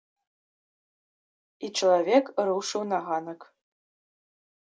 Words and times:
І 1.67 1.69
чалавек 1.81 2.25
рушыў 2.49 2.81
на 2.93 2.97
ганак. 3.11 3.39